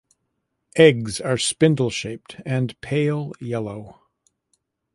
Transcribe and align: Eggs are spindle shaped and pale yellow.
Eggs 0.77 1.21
are 1.21 1.37
spindle 1.37 1.91
shaped 1.91 2.37
and 2.43 2.73
pale 2.81 3.33
yellow. 3.39 3.99